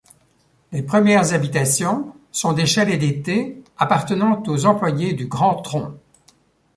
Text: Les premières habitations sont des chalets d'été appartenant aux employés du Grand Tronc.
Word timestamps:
Les 0.71 0.81
premières 0.81 1.33
habitations 1.35 2.15
sont 2.31 2.53
des 2.53 2.65
chalets 2.65 2.99
d'été 2.99 3.63
appartenant 3.77 4.41
aux 4.47 4.65
employés 4.65 5.13
du 5.13 5.27
Grand 5.27 5.61
Tronc. 5.61 5.93